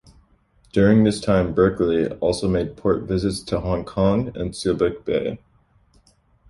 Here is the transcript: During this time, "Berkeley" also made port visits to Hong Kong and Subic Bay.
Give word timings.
During 0.73 1.03
this 1.03 1.21
time, 1.21 1.53
"Berkeley" 1.53 2.07
also 2.07 2.47
made 2.47 2.75
port 2.75 3.03
visits 3.03 3.39
to 3.41 3.59
Hong 3.59 3.85
Kong 3.85 4.29
and 4.29 4.49
Subic 4.53 5.05
Bay. 5.05 5.37